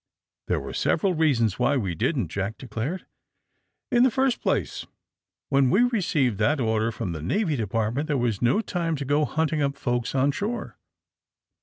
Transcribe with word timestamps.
''There 0.47 0.59
were 0.59 0.73
several 0.73 1.13
reasons 1.13 1.59
why 1.59 1.77
we 1.77 1.93
didn't,'^ 1.93 2.27
Jack 2.27 2.57
declared. 2.57 3.05
"In 3.91 4.01
the 4.01 4.09
first 4.09 4.41
place, 4.41 4.87
when 5.49 5.69
we 5.69 5.83
received 5.83 6.39
that 6.39 6.59
order 6.59 6.91
from 6.91 7.11
the 7.11 7.21
Navy 7.21 7.55
Department 7.55 8.07
there 8.07 8.17
was 8.17 8.41
no 8.41 8.61
time 8.61 8.95
to 8.95 9.05
go 9.05 9.25
hunting 9.25 9.61
up 9.61 9.77
folks 9.77 10.15
on 10.15 10.31
shore. 10.31 10.75